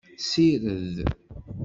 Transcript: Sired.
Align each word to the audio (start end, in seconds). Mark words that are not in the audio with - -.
Sired. 0.29 0.97